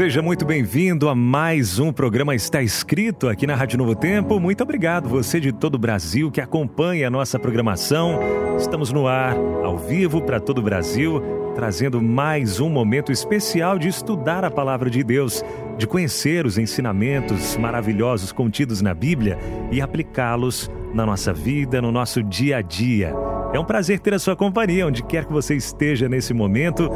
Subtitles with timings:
[0.00, 4.40] Seja muito bem-vindo a mais um programa Está Escrito aqui na Rádio Novo Tempo.
[4.40, 8.18] Muito obrigado, você de todo o Brasil que acompanha a nossa programação.
[8.58, 11.22] Estamos no ar, ao vivo para todo o Brasil,
[11.54, 15.44] trazendo mais um momento especial de estudar a palavra de Deus,
[15.76, 19.38] de conhecer os ensinamentos maravilhosos contidos na Bíblia
[19.70, 23.14] e aplicá-los na nossa vida, no nosso dia a dia.
[23.52, 26.88] É um prazer ter a sua companhia onde quer que você esteja nesse momento.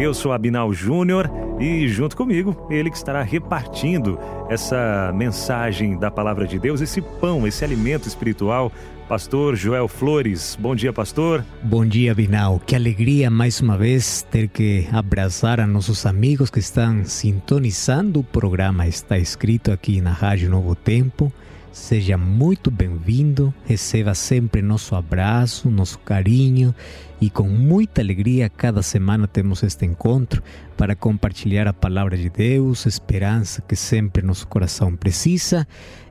[0.00, 4.18] Eu sou Abinal Júnior e junto comigo, ele que estará repartindo
[4.48, 8.72] essa mensagem da palavra de Deus, esse pão, esse alimento espiritual.
[9.06, 10.56] Pastor Joel Flores.
[10.58, 11.44] Bom dia, pastor.
[11.62, 12.62] Bom dia, Binal.
[12.64, 18.24] Que alegria mais uma vez ter que abraçar a nossos amigos que estão sintonizando o
[18.24, 18.88] programa.
[18.88, 21.30] Está escrito aqui na Rádio Novo Tempo.
[21.72, 26.74] Seja muito bem-vindo, receba sempre nosso abraço, nosso carinho
[27.20, 30.42] e com muita alegria cada semana temos este encontro
[30.76, 35.64] para compartilhar a palavra de Deus, esperança que sempre nosso coração precisa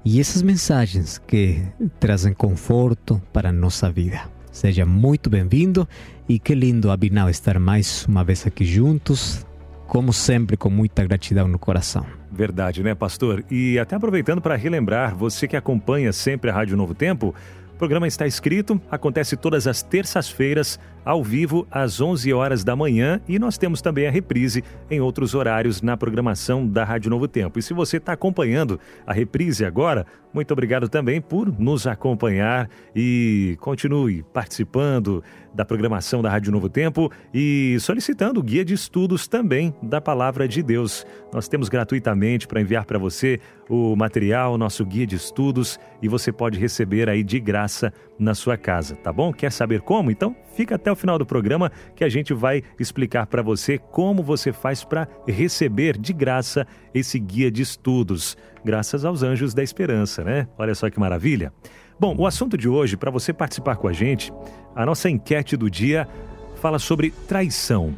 [0.06, 1.62] e essas mensagens que
[2.00, 4.22] trazem conforto para a nossa vida.
[4.54, 5.88] Seja muito bem-vindo
[6.28, 9.46] e que lindo, Abinal, estar mais uma vez aqui juntos,
[9.90, 12.06] como sempre, com muita gratidão no coração.
[12.32, 13.44] Verdade, né, pastor?
[13.50, 17.34] E até aproveitando para relembrar, você que acompanha sempre a Rádio Novo Tempo,
[17.74, 23.20] o programa está escrito, acontece todas as terças-feiras, ao vivo, às 11 horas da manhã,
[23.28, 27.58] e nós temos também a reprise em outros horários na programação da Rádio Novo Tempo.
[27.58, 33.58] E se você está acompanhando a reprise agora, muito obrigado também por nos acompanhar e
[33.60, 35.24] continue participando
[35.54, 40.48] da programação da Rádio Novo Tempo e solicitando o guia de estudos também da Palavra
[40.48, 41.06] de Deus.
[41.34, 43.40] Nós temos gratuitamente para enviar para você
[43.70, 48.58] o material, nosso guia de estudos e você pode receber aí de graça na sua
[48.58, 49.32] casa, tá bom?
[49.32, 50.12] Quer saber como?
[50.12, 54.24] Então fica até o final do programa que a gente vai explicar para você como
[54.24, 60.24] você faz para receber de graça esse guia de estudos graças aos anjos da esperança,
[60.24, 60.48] né?
[60.58, 61.52] Olha só que maravilha.
[62.00, 64.32] Bom, o assunto de hoje, para você participar com a gente,
[64.74, 66.08] a nossa enquete do dia
[66.56, 67.94] fala sobre traição.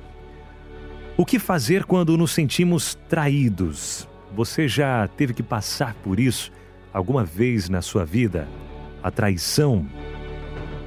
[1.16, 4.10] O que fazer quando nos sentimos traídos?
[4.36, 6.52] Você já teve que passar por isso
[6.92, 8.48] alguma vez na sua vida?
[9.04, 9.86] A traição?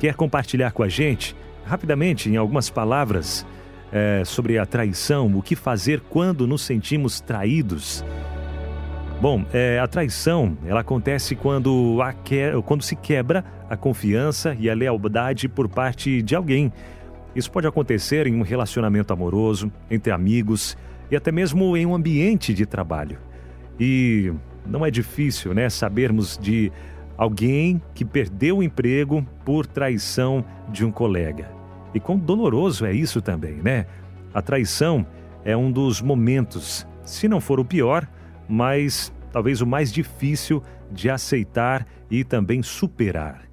[0.00, 3.46] Quer compartilhar com a gente, rapidamente, em algumas palavras,
[3.92, 5.32] é, sobre a traição?
[5.36, 8.04] O que fazer quando nos sentimos traídos?
[9.20, 14.68] Bom, é, a traição ela acontece quando, a que, quando se quebra a confiança e
[14.68, 16.72] a lealdade por parte de alguém.
[17.34, 20.76] Isso pode acontecer em um relacionamento amoroso, entre amigos
[21.10, 23.18] e até mesmo em um ambiente de trabalho.
[23.78, 24.32] E
[24.66, 26.70] não é difícil, né, sabermos de
[27.16, 31.50] alguém que perdeu o emprego por traição de um colega.
[31.94, 33.86] E quão doloroso é isso também, né?
[34.32, 35.06] A traição
[35.44, 38.08] é um dos momentos, se não for o pior,
[38.48, 43.44] mas talvez o mais difícil de aceitar e também superar.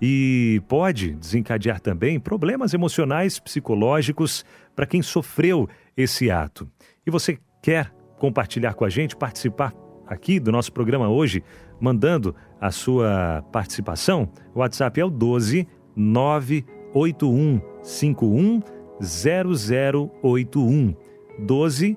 [0.00, 6.68] E pode desencadear também problemas emocionais, psicológicos para quem sofreu esse ato.
[7.06, 9.72] E você quer compartilhar com a gente, participar
[10.06, 11.42] aqui do nosso programa hoje,
[11.80, 14.28] mandando a sua participação?
[14.54, 18.60] O WhatsApp é o 12 98151
[19.00, 20.94] 0081.
[21.38, 21.96] 12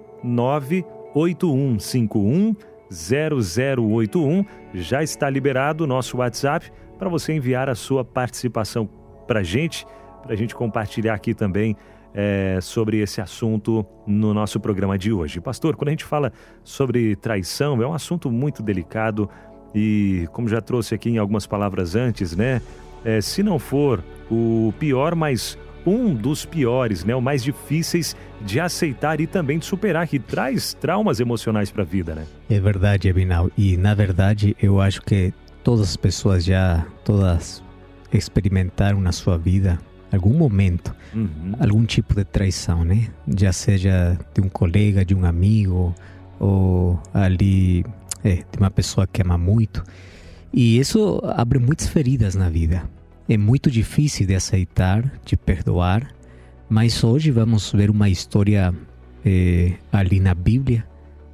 [1.14, 2.56] 98151
[2.92, 4.46] 0081.
[4.74, 8.90] Já está liberado o nosso WhatsApp para você enviar a sua participação
[9.28, 9.86] para a gente,
[10.24, 11.76] para a gente compartilhar aqui também
[12.14, 15.40] é, sobre esse assunto no nosso programa de hoje.
[15.40, 16.34] Pastor, quando a gente fala
[16.64, 19.30] sobre traição, é um assunto muito delicado
[19.74, 22.62] e, como já trouxe aqui em algumas palavras antes, né?
[23.06, 28.60] É, se não for o pior, mas um dos piores, né, o mais difíceis de
[28.60, 32.26] aceitar e também de superar, que traz traumas emocionais para a vida, né?
[32.50, 33.50] É verdade, Abinal.
[33.58, 35.34] E na verdade, eu acho que
[35.64, 37.64] todas as pessoas já todas
[38.12, 39.80] experimentaram na sua vida
[40.12, 41.54] algum momento uhum.
[41.60, 43.08] algum tipo de traição, né?
[43.28, 45.94] Já seja de um colega, de um amigo
[46.40, 47.86] ou ali
[48.24, 49.84] é, de uma pessoa que ama muito.
[50.52, 52.84] E isso abre muitas feridas na vida.
[53.30, 56.12] É muito difícil de aceitar, de perdoar,
[56.68, 58.74] mas hoje vamos ver uma história
[59.24, 60.84] eh, ali na Bíblia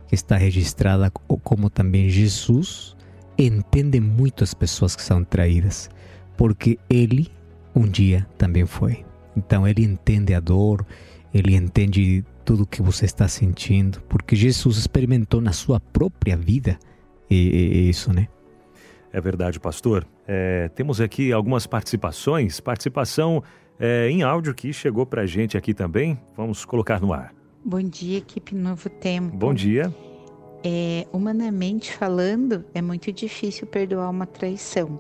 [0.10, 2.98] que está registrada como também Jesus
[3.38, 5.90] entende muito as pessoas que são traídas,
[6.36, 7.32] porque ele
[7.74, 9.06] um dia também foi.
[9.34, 10.86] Então ele entende a dor,
[11.34, 16.78] ele entende tudo que você está sentindo, porque Jesus experimentou na sua própria vida
[17.30, 18.28] isso, né?
[19.16, 20.06] É verdade, pastor.
[20.28, 23.42] É, temos aqui algumas participações, participação
[23.80, 26.20] é, em áudio que chegou para a gente aqui também.
[26.36, 27.34] Vamos colocar no ar.
[27.64, 29.34] Bom dia, equipe Novo Tempo.
[29.38, 29.90] Bom dia.
[30.66, 35.00] É, humanamente falando, é muito difícil perdoar uma traição.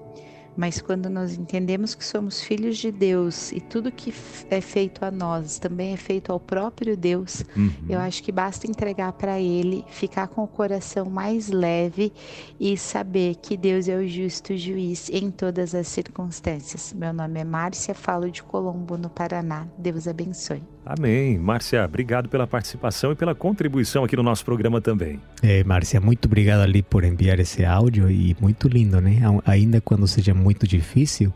[0.55, 4.13] Mas quando nós entendemos que somos filhos de Deus e tudo que
[4.49, 7.71] é feito a nós também é feito ao próprio Deus, uhum.
[7.89, 12.13] eu acho que basta entregar para Ele, ficar com o coração mais leve
[12.59, 16.93] e saber que Deus é o justo juiz em todas as circunstâncias.
[16.93, 19.67] Meu nome é Márcia, falo de Colombo, no Paraná.
[19.77, 20.74] Deus abençoe.
[20.85, 21.39] Amém.
[21.39, 25.19] Márcia, obrigado pela participação e pela contribuição aqui no nosso programa também.
[25.41, 29.19] É, Márcia, muito obrigado ali por enviar esse áudio e muito lindo, né?
[29.45, 31.33] Ainda quando seja muito difícil,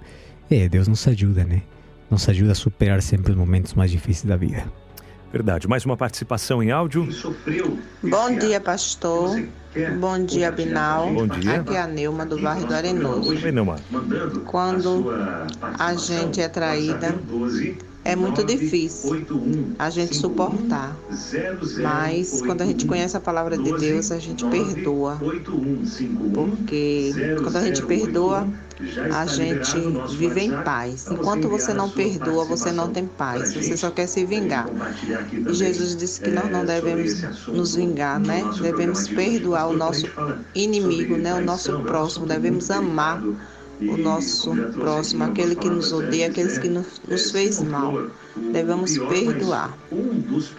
[0.51, 1.63] é, Deus nos ajuda, né?
[2.11, 4.63] Nos ajuda a superar sempre os momentos mais difíceis da vida.
[5.31, 5.67] Verdade.
[5.67, 7.07] Mais uma participação em áudio.
[8.03, 9.43] Bom dia, pastor.
[9.99, 11.13] Bom dia, Binal.
[11.13, 11.59] Bom dia.
[11.61, 13.29] Aqui é a Neuma do bairro do Arenoso.
[13.29, 13.75] Oi, Neuma.
[14.45, 15.11] Quando
[15.77, 17.15] a gente é traída,
[18.03, 19.25] é muito difícil
[19.77, 20.95] a gente suportar.
[21.81, 25.19] Mas quando a gente conhece a palavra de Deus, a gente perdoa.
[26.33, 27.11] Porque
[27.43, 28.47] quando a gente perdoa,
[29.13, 29.77] a gente
[30.15, 31.07] vive em paz.
[31.11, 33.53] Enquanto você não perdoa, você não tem paz.
[33.53, 34.67] Você só quer se vingar.
[35.47, 38.43] E Jesus disse que nós não devemos nos vingar, né?
[38.61, 40.07] Devemos perdoar o nosso
[40.55, 41.35] inimigo, né?
[41.35, 42.25] O nosso próximo.
[42.25, 43.21] Devemos amar
[43.81, 48.07] o nosso próximo, aquele que nos odeia, aqueles que nos, nos fez mal.
[48.51, 49.77] Devemos perdoar.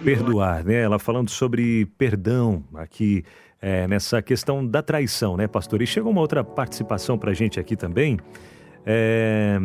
[0.02, 0.82] Perdoar, né?
[0.82, 3.24] Ela falando sobre perdão aqui
[3.60, 5.82] é, nessa questão da traição, né, pastor?
[5.82, 8.18] E chegou uma outra participação para a gente aqui também.
[8.86, 9.58] É...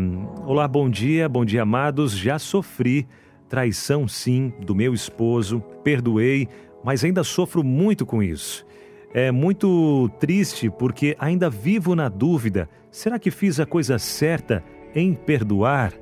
[0.45, 2.11] Olá, bom dia, bom dia, amados.
[2.11, 3.07] Já sofri
[3.47, 6.49] traição, sim, do meu esposo, perdoei,
[6.83, 8.65] mas ainda sofro muito com isso.
[9.13, 14.63] É muito triste porque ainda vivo na dúvida: será que fiz a coisa certa
[14.95, 15.93] em perdoar?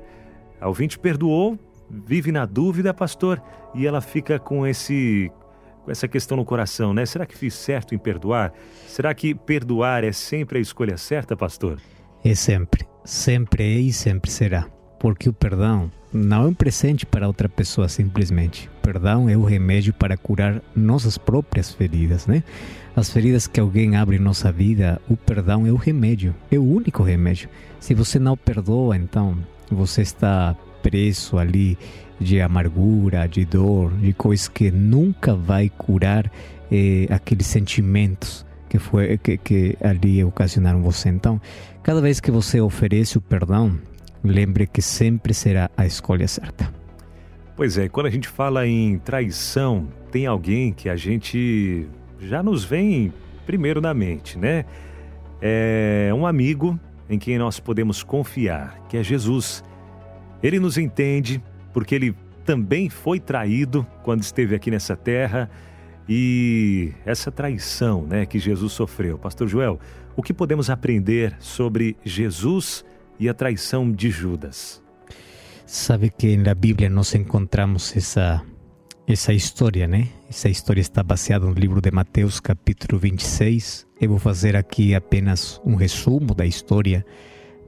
[0.60, 1.58] A ouvinte perdoou,
[1.90, 3.42] vive na dúvida, pastor,
[3.74, 5.30] e ela fica com esse
[5.84, 7.04] com essa questão no coração, né?
[7.04, 8.54] Será que fiz certo em perdoar?
[8.86, 11.78] Será que perdoar é sempre a escolha certa, pastor?
[12.24, 14.66] É sempre, sempre é e sempre será.
[14.98, 18.70] Porque o perdão não é um presente para outra pessoa simplesmente.
[18.78, 22.42] O perdão é o remédio para curar nossas próprias feridas, né?
[22.96, 26.62] As feridas que alguém abre em nossa vida, o perdão é o remédio, é o
[26.62, 27.48] único remédio.
[27.80, 29.36] Se você não perdoa, então
[29.68, 31.76] você está preso ali
[32.20, 36.30] de amargura, de dor, de coisas que nunca vai curar
[36.70, 41.08] eh, aqueles sentimentos que foi que, que ali ocasionaram você.
[41.08, 41.40] Então,
[41.82, 43.78] cada vez que você oferece o perdão,
[44.22, 46.72] lembre que sempre será a escolha certa.
[47.56, 51.86] Pois é, quando a gente fala em traição, tem alguém que a gente
[52.20, 53.12] já nos vem
[53.46, 54.64] primeiro na mente, né?
[55.40, 56.78] É um amigo
[57.08, 59.62] em quem nós podemos confiar, que é Jesus.
[60.42, 62.14] Ele nos entende, porque ele
[62.44, 65.50] também foi traído quando esteve aqui nessa terra
[66.08, 69.18] e essa traição, né, que Jesus sofreu.
[69.18, 69.80] Pastor Joel,
[70.16, 72.84] o que podemos aprender sobre Jesus
[73.18, 74.82] e a traição de Judas?
[75.66, 78.42] Sabe que na Bíblia nós encontramos essa
[79.06, 80.08] essa história, né?
[80.28, 83.86] Essa história está baseada no livro de Mateus, capítulo 26.
[84.00, 87.04] Eu vou fazer aqui apenas um resumo da história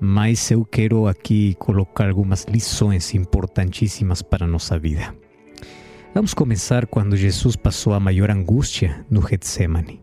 [0.01, 5.15] mas eu quero aqui colocar algumas lições importantíssimas para a nossa vida.
[6.15, 10.03] Vamos começar quando Jesus passou a maior angústia no Getsemane.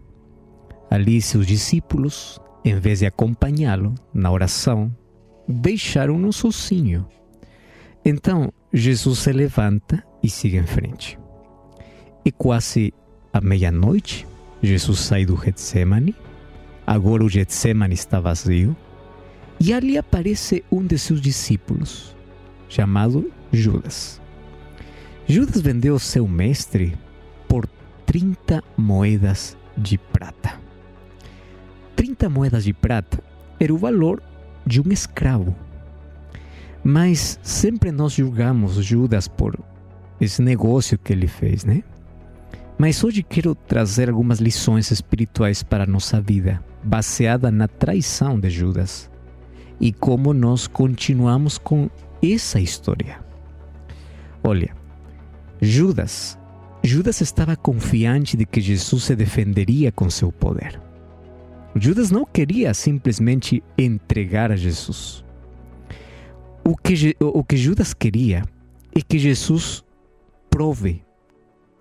[0.90, 4.96] Ali seus discípulos, em vez de acompanhá-lo na oração,
[5.48, 7.08] deixaram-no sozinho.
[8.06, 11.18] Então Jesus se levanta e sigue em frente.
[12.26, 12.94] E quase
[13.32, 14.26] à meia-noite,
[14.62, 16.16] Jesus sai do Getsemane.
[16.86, 18.76] Agora o Getsemane está vazio
[19.60, 22.16] e ali aparece um de seus discípulos,
[22.68, 24.22] chamado Judas.
[25.28, 26.98] Judas vendeu seu mestre
[27.48, 27.68] por
[28.06, 30.60] 30 moedas de prata.
[31.96, 33.24] 30 moedas de prata
[33.60, 34.22] era o valor
[34.66, 35.56] de um escravo.
[36.84, 39.58] Mas sempre nós julgamos Judas por
[40.20, 41.84] esse negócio que ele fez, né?
[42.78, 48.50] Mas hoje quero trazer algumas lições espirituais para a nossa vida, baseada na traição de
[48.50, 49.10] Judas
[49.80, 51.90] e como nós continuamos com
[52.22, 53.20] essa história.
[54.44, 54.76] Olha,
[55.62, 56.38] Judas
[56.86, 60.82] Judas estava confiante de que Jesus se defenderia com seu poder.
[61.74, 65.24] Judas não queria simplesmente entregar a Jesus.
[66.62, 68.44] O que, o que Judas queria
[68.94, 69.82] é que Jesus
[70.50, 71.03] prove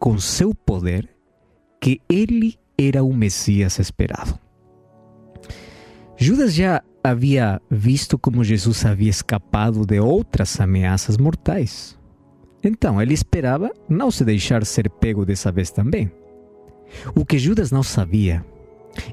[0.03, 1.09] com seu poder
[1.81, 4.37] que ele era o Messias esperado.
[6.17, 11.97] Judas já havia visto como Jesus havia escapado de outras ameaças mortais.
[12.65, 16.11] Então ele esperava não se deixar ser pego dessa vez também.
[17.15, 18.45] O que Judas não sabia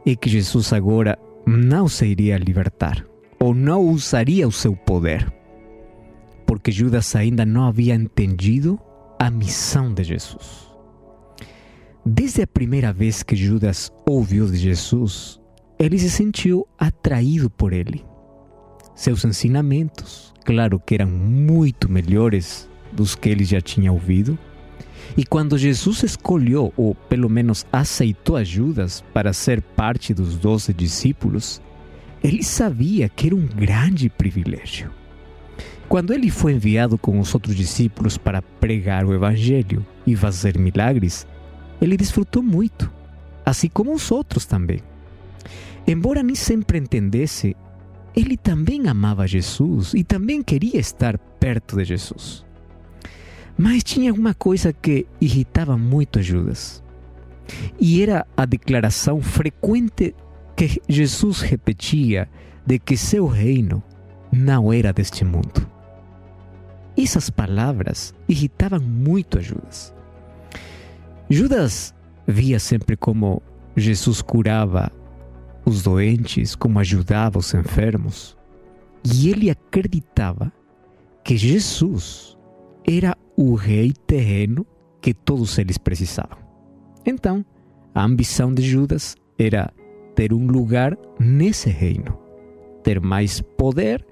[0.03, 3.05] é que Jesus agora não se iria libertar
[3.39, 5.31] ou não usaria o seu poder,
[6.47, 8.79] porque Judas ainda não havia entendido
[9.19, 10.68] a missão de Jesus.
[12.11, 15.39] Desde a primeira vez que Judas ouviu de Jesus,
[15.77, 18.03] ele se sentiu atraído por ele.
[18.95, 24.39] Seus ensinamentos, claro que eram muito melhores dos que ele já tinha ouvido,
[25.15, 30.73] e quando Jesus escolheu, ou pelo menos aceitou a Judas para ser parte dos doze
[30.73, 31.61] discípulos,
[32.23, 34.89] ele sabia que era um grande privilégio.
[35.87, 41.27] Quando ele foi enviado com os outros discípulos para pregar o Evangelho e fazer milagres,
[41.81, 42.91] ele desfrutou muito,
[43.45, 44.79] assim como os outros também.
[45.87, 47.55] Embora nem sempre entendesse,
[48.15, 52.45] ele também amava Jesus e também queria estar perto de Jesus.
[53.57, 56.83] Mas tinha uma coisa que irritava muito a Judas.
[57.79, 60.15] E era a declaração frequente
[60.55, 62.29] que Jesus repetia
[62.65, 63.81] de que seu reino
[64.31, 65.67] não era deste mundo.
[66.97, 69.93] Essas palavras irritavam muito a Judas.
[71.29, 71.93] Judas
[72.27, 73.41] via sempre como
[73.75, 74.91] Jesus curava
[75.63, 78.35] os doentes, como ajudava os enfermos.
[79.03, 80.51] E ele acreditava
[81.23, 82.35] que Jesus
[82.83, 84.65] era o rei terreno
[84.99, 86.39] que todos eles precisavam.
[87.05, 87.45] Então,
[87.93, 89.71] a ambição de Judas era
[90.15, 92.17] ter um lugar nesse reino,
[92.83, 94.05] ter mais poder,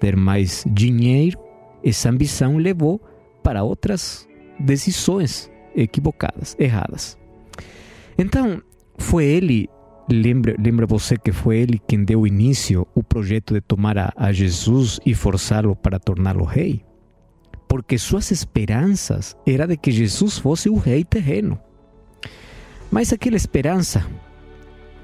[0.00, 1.38] ter mais dinheiro.
[1.84, 3.00] Essa ambição levou
[3.42, 4.28] para outras
[4.58, 7.18] decisões equivocadas, erradas.
[8.18, 8.62] Então,
[8.98, 9.68] foi ele,
[10.10, 14.32] lembra, lembra você que foi ele quem deu início o projeto de tomar a, a
[14.32, 16.84] Jesus e forçá-lo para torná-lo rei?
[17.72, 21.58] porque suas esperanças era de que Jesus fosse o rei terreno.
[22.90, 24.06] Mas aquela esperança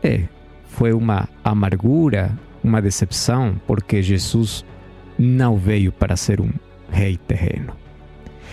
[0.02, 0.24] é,
[0.68, 4.66] foi uma amargura, uma decepção, porque Jesus
[5.18, 6.50] não veio para ser um
[6.90, 7.72] rei terreno.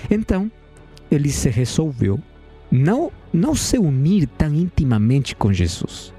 [0.10, 0.50] Então,
[1.10, 2.20] ele se resolveu
[2.72, 6.14] não, não se unir tão intimamente com Jesus,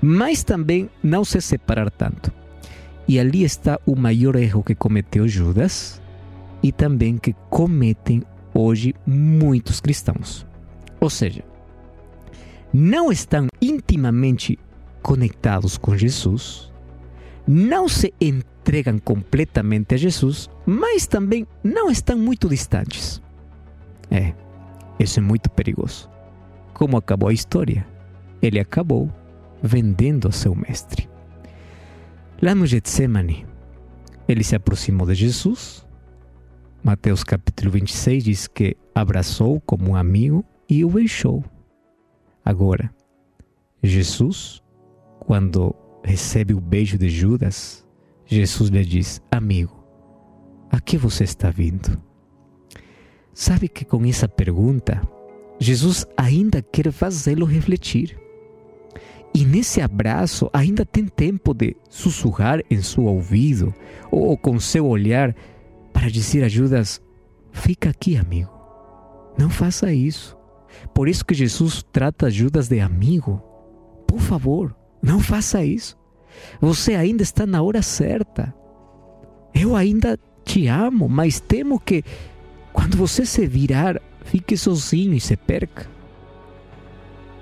[0.00, 2.32] mas também não se separar tanto.
[3.06, 6.00] E ali está o maior erro que cometeu Judas,
[6.62, 10.46] e também que cometem hoje muitos cristãos.
[11.00, 11.44] Ou seja,
[12.72, 14.58] não estão intimamente
[15.02, 16.70] conectados com Jesus,
[17.46, 23.22] não se entregam completamente a Jesus, mas também não estão muito distantes.
[24.10, 24.34] É,
[24.98, 26.10] isso é muito perigoso.
[26.74, 27.86] Como acabou a história?
[28.40, 29.12] Ele acabou
[29.62, 31.08] vendendo a seu mestre.
[32.40, 33.46] Lá no Getsemane,
[34.28, 35.86] ele se aproximou de Jesus
[36.82, 41.44] Mateus capítulo 26 diz que abraçou como um amigo e o beijou.
[42.44, 42.90] Agora,
[43.82, 44.62] Jesus,
[45.20, 45.74] quando
[46.04, 47.86] recebe o beijo de Judas,
[48.24, 49.84] Jesus lhe diz: Amigo,
[50.70, 52.00] a que você está vindo?
[53.38, 55.00] Sabe que com essa pergunta,
[55.60, 58.18] Jesus ainda quer fazê-lo refletir.
[59.32, 63.72] E nesse abraço ainda tem tempo de sussurrar em seu ouvido
[64.10, 65.36] ou com seu olhar
[65.92, 67.00] para dizer a Judas:
[67.52, 68.50] fica aqui, amigo.
[69.38, 70.36] Não faça isso.
[70.92, 73.40] Por isso que Jesus trata Judas de amigo.
[74.04, 75.96] Por favor, não faça isso.
[76.60, 78.52] Você ainda está na hora certa.
[79.54, 82.02] Eu ainda te amo, mas temo que
[82.78, 85.90] quando você se virar, fique sozinho e se perca.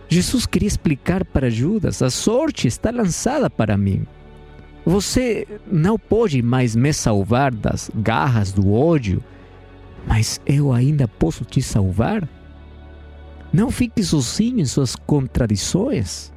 [0.09, 4.07] Jesus queria explicar para Judas: a sorte está lançada para mim.
[4.87, 9.23] Você não pode mais me salvar das garras do ódio,
[10.07, 12.27] mas eu ainda posso te salvar?
[13.53, 16.33] Não fique sozinho em suas contradições.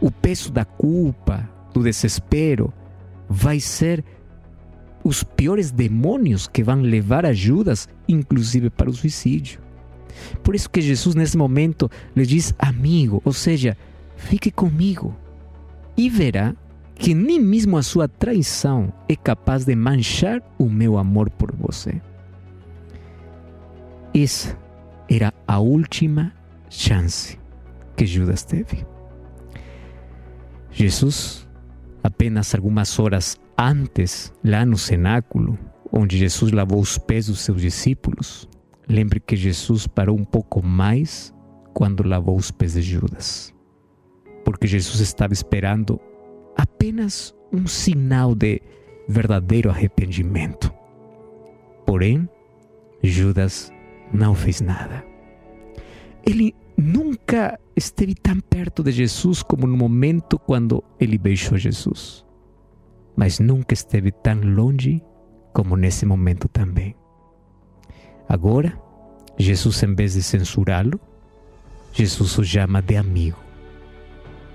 [0.00, 2.72] O peso da culpa, do desespero,
[3.28, 4.02] vai ser
[5.02, 9.60] os piores demônios que vão levar a Judas, inclusive para o suicídio.
[10.42, 13.76] Por isso que Jesus nesse momento lhe diz amigo, ou seja,
[14.16, 15.14] fique comigo
[15.96, 16.54] e verá
[16.94, 22.00] que nem mesmo a sua traição é capaz de manchar o meu amor por você.
[24.14, 24.58] Essa
[25.08, 26.32] era a última
[26.68, 27.38] chance
[27.96, 28.84] que Judas teve.
[30.70, 31.48] Jesus,
[32.02, 35.58] apenas algumas horas antes, lá no cenáculo,
[35.92, 38.48] onde Jesus lavou os pés dos seus discípulos,
[38.88, 41.34] lembre que Jesus parou um pouco mais
[41.74, 43.54] quando lavou os pés de Judas,
[44.44, 46.00] porque Jesus estava esperando
[46.56, 48.62] apenas um sinal de
[49.08, 50.72] verdadeiro arrependimento.
[51.86, 52.28] Porém,
[53.02, 53.72] Judas
[54.12, 55.04] não fez nada.
[56.24, 62.24] Ele nunca esteve tão perto de Jesus como no momento quando ele beijou Jesus.
[63.16, 65.02] Mas nunca esteve tão longe
[65.52, 66.94] como nesse momento também.
[68.28, 68.78] Agora,
[69.36, 71.00] Jesus, em vez de censurá-lo,
[71.92, 73.38] Jesus o chama de amigo,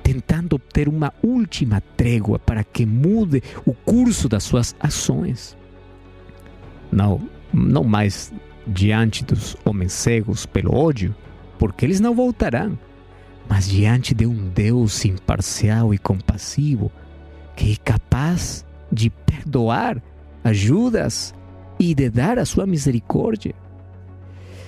[0.01, 5.57] tentando obter uma última trégua para que mude o curso das suas ações.
[6.91, 7.19] Não,
[7.51, 8.31] não mais
[8.65, 11.13] diante dos homens cegos pelo ódio,
[11.59, 12.77] porque eles não voltarão,
[13.47, 16.91] mas diante de um Deus imparcial e compassivo,
[17.55, 20.01] que é capaz de perdoar
[20.43, 21.33] ajudas
[21.79, 23.53] e de dar a sua misericórdia.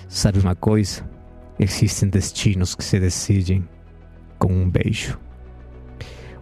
[0.08, 1.08] Sabe uma coisa?
[1.60, 3.68] Existem destinos que se decidem
[4.38, 5.20] com um beijo.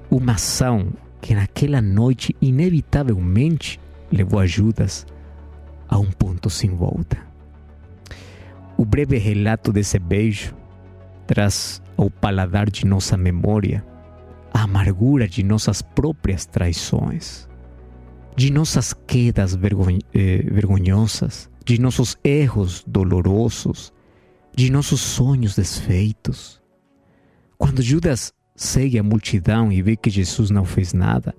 [0.10, 3.80] Uma ação que naquela noite inevitavelmente
[4.12, 5.06] levou a Judas
[5.88, 7.18] a um ponto sem volta.
[8.78, 10.54] O breve relato desse beijo
[11.28, 13.86] traz ao paladar de nossa memória
[14.54, 17.48] a amargura de nossas próprias traições,
[18.36, 23.94] de nossas quedas eh, vergonhosas, de nossos erros dolorosos,
[24.56, 26.62] de nossos sonhos desfeitos.
[27.58, 31.36] Quando Judas segue a multidão e vê que Jesus não fez nada,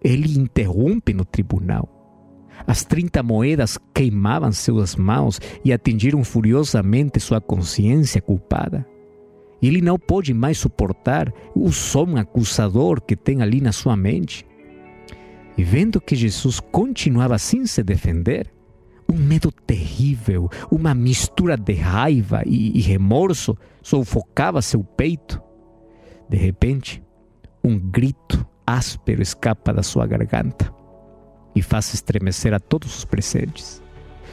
[0.00, 1.98] ele interrompe no tribunal
[2.66, 8.86] as trinta moedas queimavam suas mãos e atingiram furiosamente sua consciência culpada.
[9.60, 14.46] Ele não pode mais suportar o som acusador que tem ali na sua mente.
[15.56, 18.52] E vendo que Jesus continuava sem se defender,
[19.10, 25.42] um medo terrível, uma mistura de raiva e, e remorso sufocava seu peito.
[26.28, 27.02] De repente,
[27.64, 30.72] um grito áspero escapa da sua garganta
[31.56, 33.82] e faz estremecer a todos os presentes.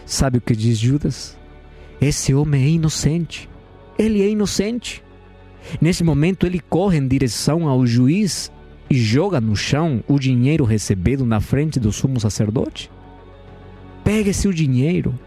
[0.05, 1.37] Sabe o que diz Judas?
[2.01, 3.49] Esse homem é inocente.
[3.97, 5.04] Ele é inocente.
[5.81, 8.51] Nesse momento, ele corre em direção ao juiz
[8.89, 12.91] e joga no chão o dinheiro recebido na frente do sumo sacerdote.
[14.03, 15.17] Pega esse dinheiro.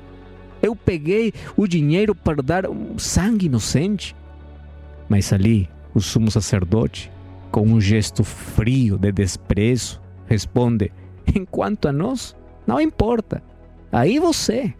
[0.62, 4.14] Eu peguei o dinheiro para dar um sangue inocente.
[5.08, 7.10] Mas ali, o sumo sacerdote,
[7.50, 10.92] com um gesto frio de desprezo, responde:
[11.34, 13.42] Enquanto a nós, não importa.
[13.90, 14.72] Aí você.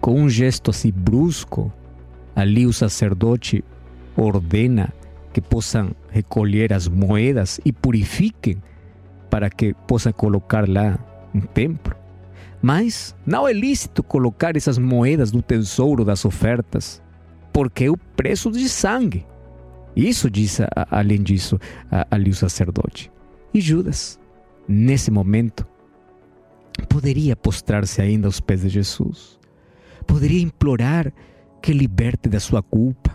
[0.00, 1.72] Com um gesto assim brusco,
[2.34, 3.64] ali o sacerdote
[4.16, 4.92] ordena
[5.32, 8.62] que possam recolher as moedas e purifiquem
[9.30, 10.98] para que possa colocar lá
[11.34, 11.96] um templo.
[12.60, 17.02] Mas não é lícito colocar essas moedas no tesouro das ofertas,
[17.52, 19.26] porque é o preço de sangue.
[19.96, 21.58] Isso diz, além disso,
[22.10, 23.10] ali o sacerdote.
[23.52, 24.18] E Judas
[24.68, 25.66] nesse momento,
[26.88, 29.38] poderia postrar-se ainda aos pés de Jesus,
[30.06, 31.12] poderia implorar
[31.60, 33.14] que liberte da sua culpa,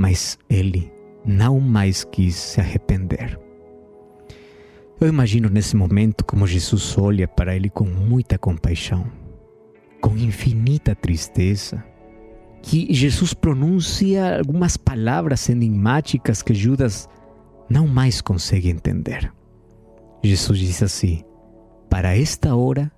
[0.00, 0.90] mas ele
[1.26, 3.38] não mais quis se arrepender.
[4.98, 9.06] Eu imagino nesse momento como Jesus olha para ele com muita compaixão,
[10.00, 11.84] com infinita tristeza,
[12.62, 17.06] que Jesus pronuncia algumas palavras enigmáticas que Judas
[17.68, 19.30] não mais consegue entender.
[20.24, 21.22] Jesus disse assim:
[21.90, 22.90] Para esta hora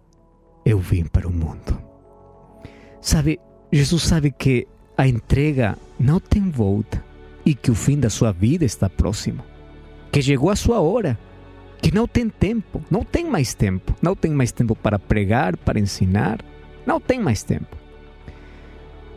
[0.65, 1.83] eu vim para o mundo.
[3.01, 3.41] Sabe,
[3.73, 4.69] Jesus sabe que
[5.03, 7.03] a entrega não tem volta
[7.45, 9.43] e que o fim da sua vida está próximo.
[10.11, 11.19] Que chegou a sua hora,
[11.81, 15.81] que não tem tempo, não tem mais tempo, não tem mais tempo para pregar, para
[15.81, 16.38] ensinar,
[16.87, 17.77] não tem mais tempo.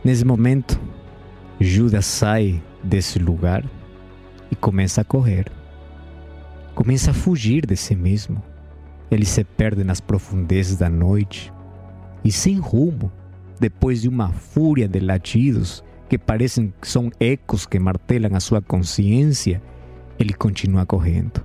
[0.02, 0.80] Nesse momento,
[1.60, 3.64] Judas sai desse lugar
[4.50, 5.46] e começa a correr
[6.76, 8.42] começa a fugir de si mesmo.
[9.10, 11.50] Ele se perde nas profundezas da noite
[12.22, 13.10] e sem rumo,
[13.58, 18.60] depois de uma fúria de latidos que parecem que são ecos que martelam a sua
[18.60, 19.62] consciência,
[20.18, 21.44] ele continua correndo.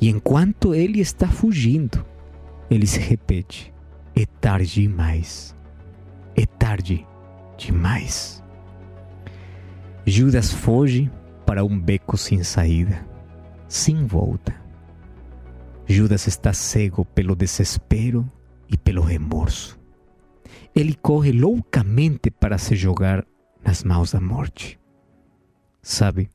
[0.00, 2.04] E enquanto ele está fugindo,
[2.70, 3.72] ele se repete:
[4.14, 5.54] é tarde demais.
[6.34, 7.06] É tarde
[7.56, 8.42] demais.
[10.04, 11.10] Judas foge
[11.46, 13.06] para um beco sem saída
[13.68, 14.54] sem volta.
[15.86, 18.30] Judas está cego pelo desespero
[18.68, 19.78] e pelo remorso.
[20.74, 23.26] Ele corre loucamente para se jogar
[23.64, 24.78] nas mãos da morte.
[25.82, 26.28] Sabe,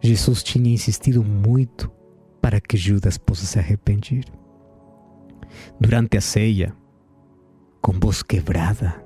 [0.00, 1.90] Jesus tinha insistido muito
[2.40, 4.24] para que Judas possa se arrepender.
[5.80, 6.74] Durante a ceia,
[7.80, 9.02] com voz quebrada,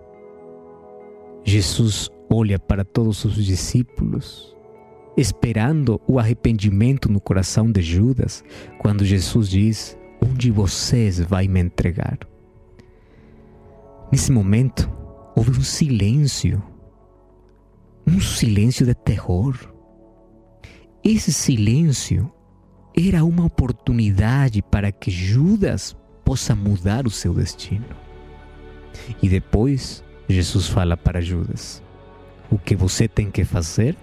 [1.44, 4.56] Jesus olha para todos os discípulos,
[5.16, 8.44] esperando o arrependimento no coração de Judas,
[8.78, 12.18] quando Jesus diz: Um de vocês vai me entregar.
[14.10, 14.90] Nesse momento,
[15.36, 16.62] houve um silêncio,
[18.06, 19.54] um silêncio de terror.
[21.04, 22.32] Esse silêncio
[22.96, 25.94] era uma oportunidade para que Judas
[26.24, 27.84] possa mudar o seu destino.
[29.22, 31.82] E depois, Jesus fala para Judas:
[32.50, 33.96] O que você tem que fazer,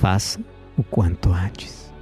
[0.00, 0.38] faça
[0.76, 1.92] o quanto antes.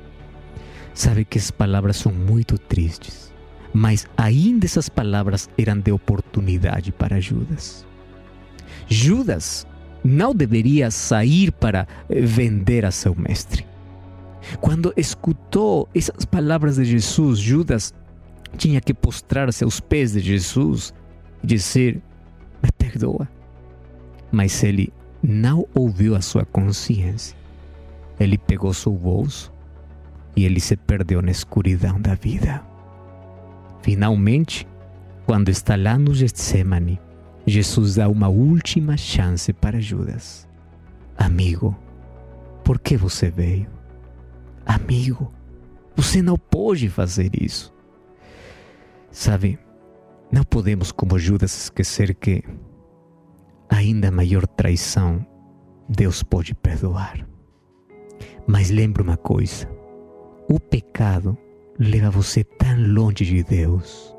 [0.93, 3.32] Sabe que as palavras são muito tristes,
[3.73, 7.87] mas ainda essas palavras eram de oportunidade para Judas.
[8.89, 9.67] Judas
[10.05, 13.67] não deveria sair para vender a seu mestre.
[14.61, 17.95] Quando escutou essas palavras de Jesus, Judas
[18.57, 20.93] tinha que postrar-se aos pés de Jesus
[21.43, 22.03] e dizer:
[22.63, 23.29] Me perdoa.
[24.31, 27.37] Mas ele não ouviu a sua consciência.
[28.19, 29.53] Ele pegou seu bolso
[30.35, 32.72] e ele se perdeu na escuridão da vida.
[33.83, 34.67] Finalmente,
[35.27, 37.01] quando está lá no Getsemane,
[37.47, 40.49] Jesus dá uma última chance para Judas.
[41.17, 41.77] Amigo,
[42.65, 43.67] por que você veio?
[44.65, 45.33] Amigo,
[45.97, 47.75] você não pode fazer isso.
[49.11, 49.59] Sabe,
[50.31, 52.43] não podemos, como Judas, esquecer que
[53.69, 55.27] ainda maior traição
[55.89, 57.27] Deus pode perdoar.
[58.47, 59.69] Mas lembre uma coisa:
[60.49, 61.37] o pecado
[61.83, 64.15] leva você tão longe de Deus,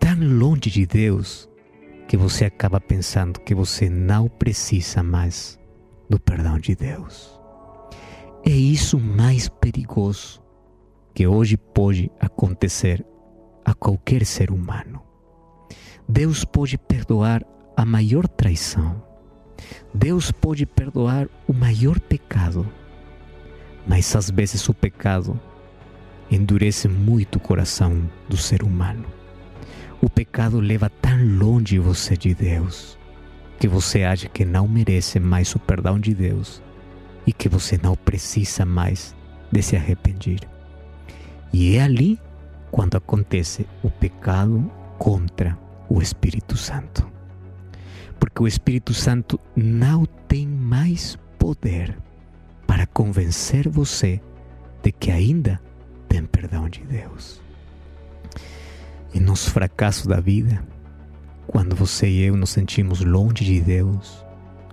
[0.00, 1.48] tão longe de Deus,
[2.08, 5.60] que você acaba pensando que você não precisa mais
[6.08, 7.38] do perdão de Deus.
[8.44, 10.42] É isso mais perigoso
[11.12, 13.04] que hoje pode acontecer
[13.64, 15.02] a qualquer ser humano.
[16.08, 17.44] Deus pode perdoar
[17.76, 19.02] a maior traição.
[19.92, 22.66] Deus pode perdoar o maior pecado.
[23.86, 25.38] Mas às vezes o pecado
[26.30, 29.04] endurece muito o coração do ser humano.
[30.00, 32.98] O pecado leva tão longe você de Deus
[33.58, 36.62] que você acha que não merece mais o perdão de Deus
[37.26, 39.14] e que você não precisa mais
[39.50, 40.40] de se arrepender.
[41.52, 42.20] E é ali
[42.70, 45.58] quando acontece o pecado contra
[45.88, 47.10] o Espírito Santo.
[48.20, 51.96] Porque o Espírito Santo não tem mais poder
[52.66, 54.20] para convencer você
[54.82, 55.60] de que ainda
[56.08, 57.40] tem perdão de Deus.
[59.14, 60.62] E nos fracassos da vida,
[61.46, 64.24] quando você e eu nos sentimos longe de Deus,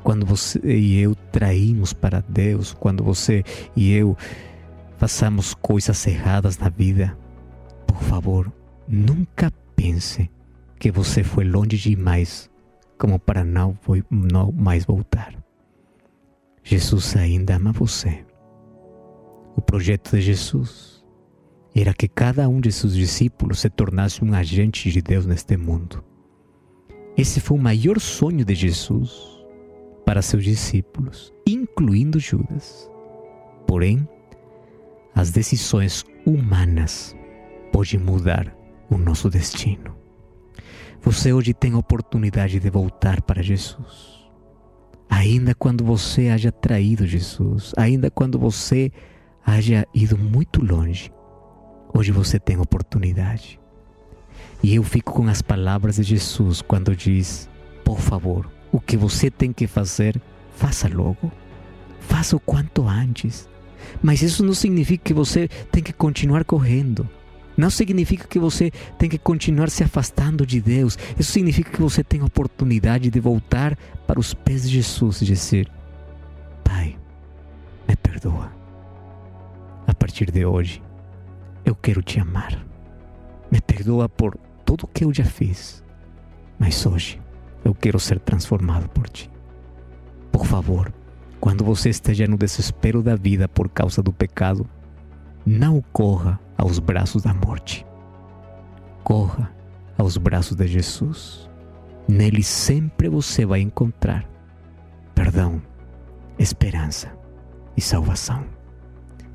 [0.03, 3.43] quando você e eu traímos para Deus, quando você
[3.75, 4.17] e eu
[4.97, 7.17] façamos coisas erradas na vida,
[7.87, 8.51] por favor,
[8.87, 10.29] nunca pense
[10.77, 12.49] que você foi longe demais
[12.97, 13.77] como para não,
[14.09, 15.33] não mais voltar.
[16.63, 18.25] Jesus ainda ama você.
[19.55, 20.92] O projeto de Jesus
[21.75, 26.03] era que cada um de seus discípulos se tornasse um agente de Deus neste mundo.
[27.17, 29.11] Esse foi o maior sonho de Jesus
[30.05, 32.89] para seus discípulos, incluindo Judas.
[33.65, 34.07] Porém,
[35.15, 37.15] as decisões humanas
[37.71, 38.55] podem mudar
[38.89, 39.95] o nosso destino.
[41.01, 44.23] Você hoje tem a oportunidade de voltar para Jesus.
[45.09, 48.91] Ainda quando você haja traído Jesus, ainda quando você
[49.45, 51.11] haja ido muito longe,
[51.93, 53.59] hoje você tem oportunidade.
[54.61, 57.49] E eu fico com as palavras de Jesus quando diz:
[57.83, 60.19] Por favor, o que você tem que fazer,
[60.55, 61.31] faça logo.
[61.99, 63.47] Faça o quanto antes.
[64.01, 67.07] Mas isso não significa que você tem que continuar correndo.
[67.55, 70.97] Não significa que você tem que continuar se afastando de Deus.
[71.19, 73.77] Isso significa que você tem a oportunidade de voltar
[74.07, 75.69] para os pés de Jesus e dizer:
[76.63, 76.97] Pai,
[77.87, 78.51] me perdoa.
[79.85, 80.81] A partir de hoje,
[81.65, 82.65] eu quero te amar.
[83.51, 85.83] Me perdoa por tudo que eu já fiz.
[86.59, 87.21] Mas hoje,
[87.63, 89.29] eu quero ser transformado por ti.
[90.31, 90.93] Por favor,
[91.39, 94.67] quando você esteja no desespero da vida por causa do pecado,
[95.45, 97.85] não corra aos braços da morte.
[99.03, 99.51] Corra
[99.97, 101.49] aos braços de Jesus.
[102.07, 104.27] Nele sempre você vai encontrar
[105.13, 105.61] perdão,
[106.37, 107.15] esperança
[107.77, 108.43] e salvação.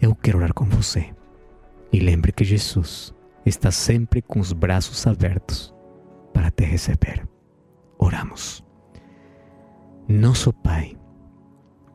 [0.00, 1.10] Eu quero orar com você.
[1.92, 5.74] E lembre que Jesus está sempre com os braços abertos
[6.32, 7.26] para te receber.
[7.98, 8.64] Oramos.
[10.06, 10.96] Nosso Pai,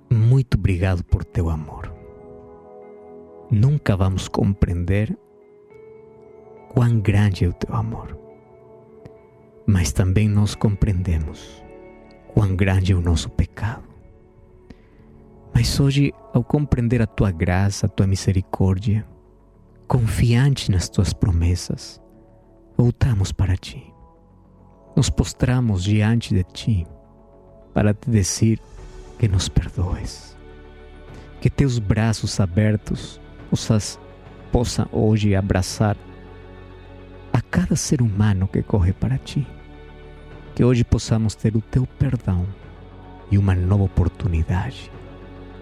[0.10, 1.94] muito obrigado por teu amor.
[3.50, 5.18] Nunca vamos compreender
[6.70, 8.18] quão grande é o teu amor,
[9.66, 11.64] mas também nós compreendemos
[12.34, 13.84] quão grande é o nosso pecado.
[15.54, 19.06] Mas hoje, ao compreender a tua graça, a tua misericórdia,
[19.94, 22.02] confiante nas tuas promessas,
[22.76, 23.94] voltamos para ti.
[24.96, 26.88] Nos postramos diante de ti
[27.76, 28.60] para te dizer
[29.20, 30.36] que nos perdoes.
[31.40, 34.00] Que teus braços abertos possas,
[34.52, 35.96] possam hoje abraçar
[37.32, 39.46] a cada ser humano que corre para ti.
[40.56, 42.48] Que hoje possamos ter o teu perdão
[43.30, 44.92] e uma nova oportunidade,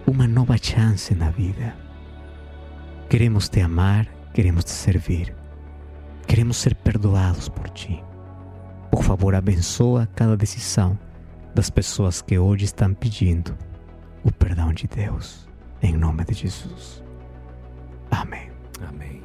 [0.06, 1.76] uma nova chance na vida.
[3.10, 5.34] Queremos te amar, queremos te servir,
[6.26, 8.02] queremos ser perdoados por ti.
[8.90, 10.98] Por favor, abençoa cada decisão
[11.54, 13.56] das pessoas que hoje estão pedindo
[14.24, 15.48] o perdão de Deus.
[15.82, 17.02] Em nome de Jesus.
[18.10, 18.50] Amém.
[18.88, 19.22] Amém.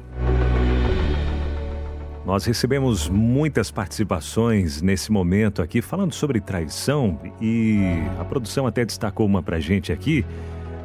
[2.26, 7.80] Nós recebemos muitas participações nesse momento aqui falando sobre traição e
[8.18, 10.26] a produção até destacou uma pra gente aqui.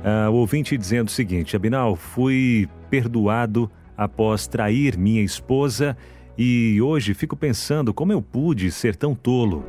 [0.04, 5.96] Uh, o ouvinte dizendo o seguinte: Abinal, fui perdoado após trair minha esposa
[6.38, 9.66] e hoje fico pensando como eu pude ser tão tolo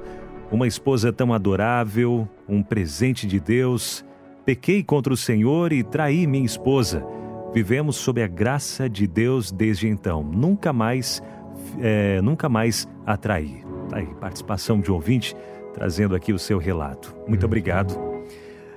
[0.50, 4.04] uma esposa tão adorável, um presente de Deus.
[4.44, 7.04] Pequei contra o Senhor e traí minha esposa.
[7.52, 10.22] Vivemos sob a graça de Deus desde então.
[10.22, 11.22] Nunca mais,
[11.80, 13.64] é, nunca mais a traí.
[13.88, 15.36] Tá aí, participação de ouvinte
[15.72, 17.14] trazendo aqui o seu relato.
[17.26, 17.46] Muito uhum.
[17.46, 18.13] obrigado.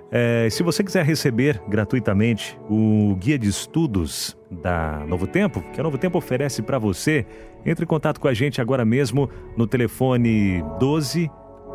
[0.10, 5.84] É, se você quiser receber gratuitamente o guia de estudos da Novo Tempo, que a
[5.84, 7.26] Novo Tempo oferece para você,
[7.66, 11.30] entre em contato com a gente agora mesmo no telefone 12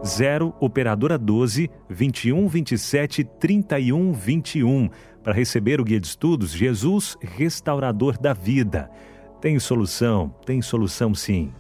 [0.05, 4.91] 0 operadora 12 21 27 31 21
[5.23, 8.91] para receber o guia de estudos Jesus restaurador da vida.
[9.41, 11.53] Tem solução, tem solução sim.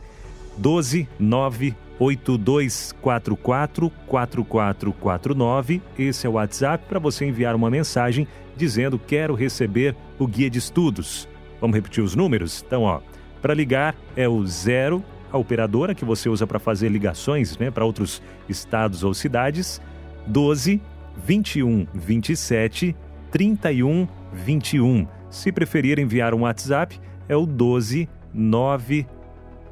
[0.56, 5.82] 12 9 8244 4449.
[5.98, 10.58] Esse é o WhatsApp para você enviar uma mensagem dizendo quero receber o guia de
[10.58, 11.28] estudos.
[11.60, 12.64] Vamos repetir os números?
[12.66, 13.00] Então, ó,
[13.40, 17.84] para ligar é o 0 a operadora que você usa para fazer ligações né, para
[17.84, 19.80] outros estados ou cidades,
[20.26, 20.80] 12
[21.24, 22.94] 21 27
[23.30, 25.06] 31 21.
[25.30, 29.06] Se preferir enviar um WhatsApp, é o 12 9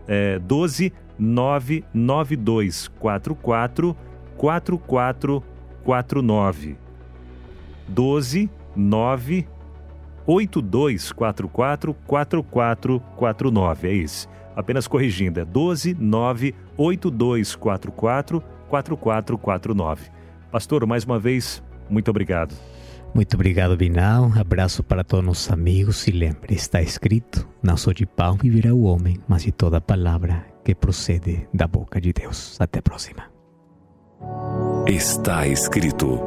[0.09, 3.97] é, 12 992 44
[4.37, 6.77] 4449.
[7.87, 9.47] 12 9
[10.27, 13.89] 8244 4449.
[13.89, 14.29] É isso.
[14.57, 20.11] Apenas corrigindo, é 12 98244 4449.
[20.51, 22.55] Pastor, mais uma vez, muito obrigado.
[23.15, 24.33] Muito obrigado, Binal.
[24.39, 28.85] Abraço para todos os amigos e lembre, está escrito: Não só de pão viverá o
[28.85, 32.61] homem, mas de toda palavra que procede da boca de Deus.
[32.61, 33.31] Até a próxima.
[34.87, 36.21] Está escrito.